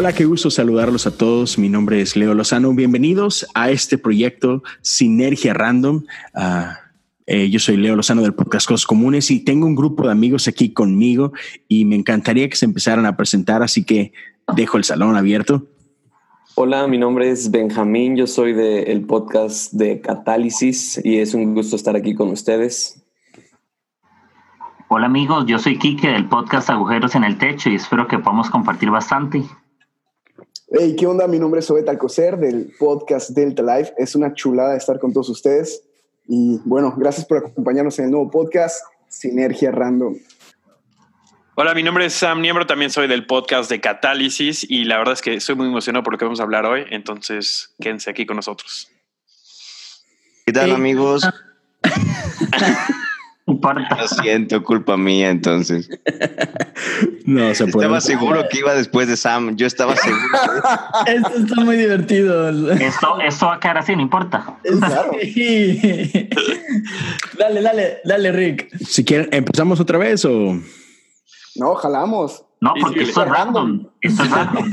Hola, 0.00 0.12
qué 0.12 0.26
gusto 0.26 0.48
saludarlos 0.48 1.08
a 1.08 1.18
todos. 1.18 1.58
Mi 1.58 1.68
nombre 1.68 2.00
es 2.00 2.14
Leo 2.14 2.32
Lozano. 2.32 2.72
Bienvenidos 2.72 3.44
a 3.54 3.72
este 3.72 3.98
proyecto 3.98 4.62
Sinergia 4.80 5.54
Random. 5.54 6.04
Ah, 6.36 6.78
eh, 7.26 7.50
yo 7.50 7.58
soy 7.58 7.78
Leo 7.78 7.96
Lozano 7.96 8.22
del 8.22 8.32
podcast 8.32 8.68
Cosas 8.68 8.86
Comunes 8.86 9.28
y 9.32 9.40
tengo 9.40 9.66
un 9.66 9.74
grupo 9.74 10.04
de 10.04 10.12
amigos 10.12 10.46
aquí 10.46 10.72
conmigo 10.72 11.32
y 11.66 11.84
me 11.84 11.96
encantaría 11.96 12.48
que 12.48 12.54
se 12.54 12.66
empezaran 12.66 13.06
a 13.06 13.16
presentar, 13.16 13.64
así 13.64 13.84
que 13.84 14.12
dejo 14.54 14.76
el 14.76 14.84
salón 14.84 15.16
abierto. 15.16 15.66
Hola, 16.54 16.86
mi 16.86 16.96
nombre 16.96 17.28
es 17.32 17.50
Benjamín, 17.50 18.14
yo 18.14 18.28
soy 18.28 18.52
del 18.52 19.04
podcast 19.04 19.72
de 19.72 20.00
Catálisis 20.00 21.00
y 21.04 21.18
es 21.18 21.34
un 21.34 21.56
gusto 21.56 21.74
estar 21.74 21.96
aquí 21.96 22.14
con 22.14 22.28
ustedes. 22.28 23.04
Hola 24.86 25.06
amigos, 25.06 25.46
yo 25.48 25.58
soy 25.58 25.76
Kike 25.76 26.06
del 26.06 26.28
podcast 26.28 26.70
Agujeros 26.70 27.16
en 27.16 27.24
el 27.24 27.36
Techo 27.36 27.68
y 27.68 27.74
espero 27.74 28.06
que 28.06 28.20
podamos 28.20 28.48
compartir 28.48 28.90
bastante. 28.90 29.42
Hey, 30.70 30.96
¿qué 30.98 31.06
onda? 31.06 31.26
Mi 31.26 31.38
nombre 31.38 31.60
es 31.60 31.70
Obet 31.70 31.88
Alcocer 31.88 32.36
del 32.36 32.74
podcast 32.78 33.30
Delta 33.30 33.62
Life. 33.62 33.94
Es 33.96 34.14
una 34.14 34.34
chulada 34.34 34.76
estar 34.76 34.98
con 34.98 35.14
todos 35.14 35.30
ustedes. 35.30 35.82
Y 36.26 36.60
bueno, 36.62 36.94
gracias 36.94 37.24
por 37.24 37.38
acompañarnos 37.38 37.98
en 37.98 38.04
el 38.04 38.10
nuevo 38.10 38.30
podcast 38.30 38.84
Sinergia 39.08 39.70
Random. 39.70 40.14
Hola, 41.54 41.72
mi 41.72 41.82
nombre 41.82 42.04
es 42.04 42.12
Sam 42.12 42.42
Niembro, 42.42 42.66
también 42.66 42.90
soy 42.90 43.08
del 43.08 43.26
podcast 43.26 43.70
de 43.70 43.80
Catálisis 43.80 44.66
y 44.68 44.84
la 44.84 44.98
verdad 44.98 45.14
es 45.14 45.22
que 45.22 45.32
estoy 45.32 45.54
muy 45.54 45.68
emocionado 45.68 46.02
por 46.02 46.12
lo 46.12 46.18
que 46.18 46.26
vamos 46.26 46.38
a 46.38 46.42
hablar 46.42 46.66
hoy, 46.66 46.84
entonces 46.90 47.74
quédense 47.80 48.10
aquí 48.10 48.26
con 48.26 48.36
nosotros. 48.36 48.92
¿Qué 50.44 50.52
tal 50.52 50.72
amigos? 50.72 51.26
Importa. 53.58 53.96
Lo 54.00 54.06
siento, 54.06 54.62
culpa 54.62 54.96
mía 54.96 55.30
entonces. 55.30 55.90
No 57.24 57.54
se 57.54 57.66
puede. 57.66 57.86
Estaba 57.86 58.00
seguro 58.00 58.48
que 58.48 58.60
iba 58.60 58.72
después 58.72 59.06
de 59.06 59.16
Sam. 59.18 59.54
Yo 59.56 59.66
estaba 59.66 59.94
seguro. 59.96 60.22
Esto 61.06 61.38
está 61.38 61.56
muy 61.56 61.76
divertido. 61.76 62.48
Esto, 62.72 63.20
esto 63.20 63.46
va 63.46 63.54
a 63.56 63.60
quedar 63.60 63.78
así, 63.78 63.94
no 63.94 64.00
importa. 64.00 64.58
Claro. 64.62 65.10
Sí. 65.20 65.78
dale, 67.38 67.60
dale, 67.60 67.98
dale, 68.04 68.32
Rick. 68.32 68.74
Si 68.78 69.04
quieren, 69.04 69.28
¿empezamos 69.32 69.78
otra 69.78 69.98
vez 69.98 70.24
o...? 70.24 70.58
No, 71.56 71.74
jalamos. 71.74 72.46
No, 72.62 72.72
porque 72.80 73.02
esto 73.02 73.24
es 73.24 73.28
random. 73.28 73.86
Esto 74.00 74.22
es 74.22 74.30
random. 74.30 74.72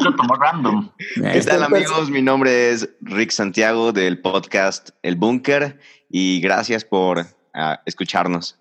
Lo 0.00 0.16
tomó 0.16 0.34
random. 0.34 0.90
¿Qué 1.14 1.40
tal 1.42 1.62
amigos? 1.62 2.10
Mi 2.10 2.22
nombre 2.22 2.70
es 2.70 2.88
Rick 3.00 3.30
Santiago 3.30 3.92
del 3.92 4.20
podcast 4.20 4.90
El 5.02 5.14
Búnker 5.14 5.78
y 6.10 6.40
gracias 6.40 6.84
por 6.84 7.35
ah, 7.56 7.82
escucharnos. 7.84 8.56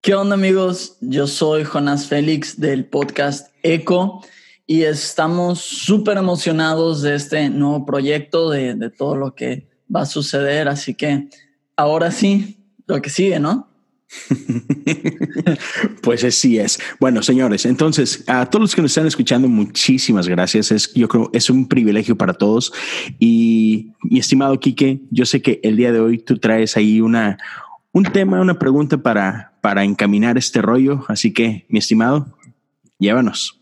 ¿Qué 0.00 0.14
onda, 0.14 0.34
amigos? 0.34 0.96
Yo 1.00 1.26
soy 1.26 1.64
Jonas 1.64 2.06
Félix 2.06 2.58
del 2.58 2.86
podcast 2.86 3.52
Eco 3.62 4.24
y 4.66 4.82
estamos 4.82 5.60
súper 5.60 6.16
emocionados 6.16 7.02
de 7.02 7.14
este 7.14 7.50
nuevo 7.50 7.84
proyecto, 7.84 8.50
de, 8.50 8.74
de 8.74 8.90
todo 8.90 9.16
lo 9.16 9.34
que 9.34 9.68
va 9.94 10.02
a 10.02 10.06
suceder. 10.06 10.68
Así 10.68 10.94
que 10.94 11.28
ahora 11.76 12.10
sí, 12.10 12.58
lo 12.86 13.00
que 13.02 13.10
sigue, 13.10 13.38
¿no? 13.38 13.68
Pues 16.02 16.24
así 16.24 16.58
es. 16.58 16.78
Bueno, 16.98 17.22
señores, 17.22 17.64
entonces 17.64 18.24
a 18.26 18.46
todos 18.46 18.62
los 18.62 18.74
que 18.74 18.82
nos 18.82 18.90
están 18.90 19.06
escuchando, 19.06 19.48
muchísimas 19.48 20.28
gracias. 20.28 20.72
Es, 20.72 20.92
yo 20.94 21.08
creo 21.08 21.30
es 21.32 21.48
un 21.48 21.68
privilegio 21.68 22.16
para 22.16 22.34
todos. 22.34 22.72
Y 23.18 23.92
mi 24.02 24.18
estimado 24.18 24.58
Quique, 24.58 25.00
yo 25.10 25.26
sé 25.26 25.42
que 25.42 25.60
el 25.62 25.76
día 25.76 25.92
de 25.92 26.00
hoy 26.00 26.18
tú 26.18 26.38
traes 26.38 26.76
ahí 26.76 27.00
una, 27.00 27.38
un 27.92 28.04
tema, 28.04 28.40
una 28.40 28.58
pregunta 28.58 28.98
para, 28.98 29.52
para 29.60 29.84
encaminar 29.84 30.38
este 30.38 30.62
rollo. 30.62 31.04
Así 31.08 31.32
que, 31.32 31.66
mi 31.68 31.78
estimado, 31.78 32.36
llévanos. 32.98 33.61